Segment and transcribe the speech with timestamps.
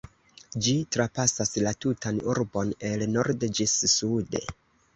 [0.67, 4.47] Ĝi trapasas la tutan urbon, el norde ĝis sude.